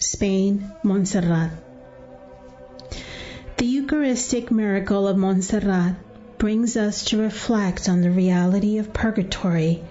[0.00, 1.50] Spain, Montserrat.
[3.58, 5.94] The Eucharistic miracle of Montserrat
[6.38, 9.82] brings us to reflect on the reality of purgatory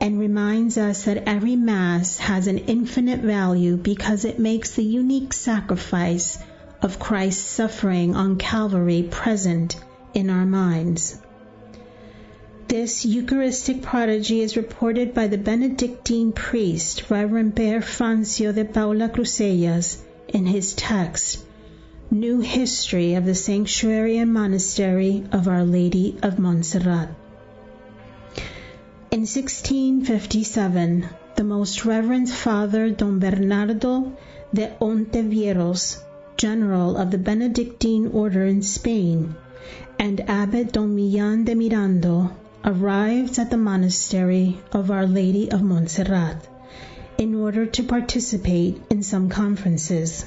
[0.00, 5.34] and reminds us that every Mass has an infinite value because it makes the unique
[5.34, 6.38] sacrifice
[6.80, 9.76] of Christ's suffering on Calvary present
[10.14, 11.20] in our minds.
[12.72, 19.98] This Eucharistic prodigy is reported by the Benedictine priest, Reverend Pere Francio de Paula Crusellas,
[20.28, 21.44] in his text,
[22.10, 27.10] New History of the Sanctuary and Monastery of Our Lady of Montserrat.
[29.10, 31.04] In 1657,
[31.36, 34.16] the Most Reverend Father Don Bernardo
[34.54, 35.98] de Ontiveros,
[36.38, 39.34] General of the Benedictine Order in Spain,
[39.98, 42.32] and Abbot Don Millan de Mirando
[42.64, 46.48] arrived at the monastery of Our Lady of Montserrat
[47.18, 50.24] in order to participate in some conferences.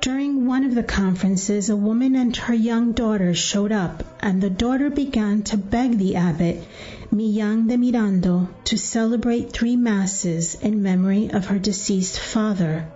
[0.00, 4.50] During one of the conferences, a woman and her young daughter showed up, and the
[4.50, 6.66] daughter began to beg the abbot,
[7.10, 12.86] Millan de Mirando, to celebrate three masses in memory of her deceased father,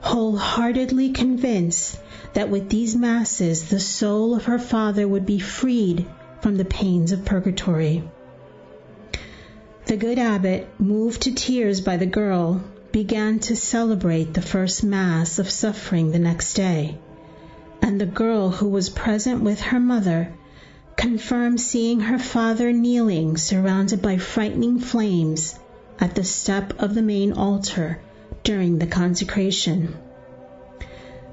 [0.00, 1.98] wholeheartedly convinced
[2.34, 6.04] that with these masses the soul of her father would be freed
[6.40, 8.02] from the pains of purgatory.
[9.86, 15.38] The good abbot, moved to tears by the girl, began to celebrate the first Mass
[15.38, 16.98] of suffering the next day,
[17.82, 20.32] and the girl who was present with her mother
[20.96, 25.58] confirmed seeing her father kneeling surrounded by frightening flames
[26.00, 28.00] at the step of the main altar
[28.42, 29.94] during the consecration.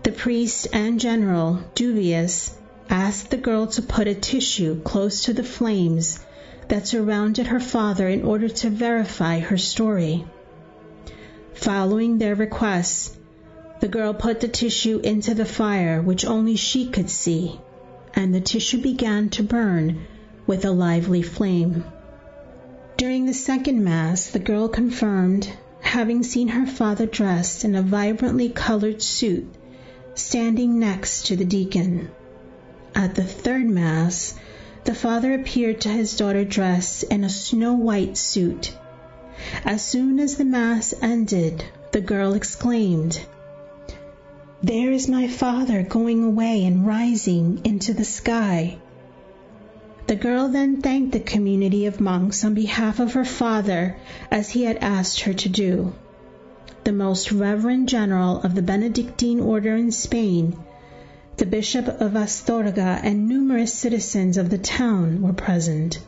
[0.03, 2.55] The priest and general, dubious,
[2.93, 6.19] asked the girl to put a tissue close to the flames
[6.67, 10.23] that surrounded her father in order to verify her story.
[11.55, 13.17] Following their request,
[13.79, 17.59] the girl put the tissue into the fire, which only she could see,
[18.13, 20.05] and the tissue began to burn
[20.45, 21.83] with a lively flame.
[22.95, 28.49] During the second Mass, the girl confirmed having seen her father dressed in a vibrantly
[28.49, 29.47] colored suit
[30.13, 32.11] standing next to the deacon.
[33.03, 34.33] At the third Mass,
[34.85, 38.73] the father appeared to his daughter dressed in a snow white suit.
[39.65, 43.19] As soon as the Mass ended, the girl exclaimed,
[44.61, 48.77] There is my father going away and rising into the sky.
[50.07, 53.97] The girl then thanked the community of monks on behalf of her father
[54.31, 55.93] as he had asked her to do.
[56.85, 60.55] The most reverend general of the Benedictine order in Spain
[61.43, 65.99] the Bishop of Astorga and numerous citizens of the town were present.